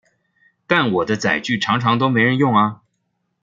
[0.65, 2.81] 但我的載具常常都沒人用啊！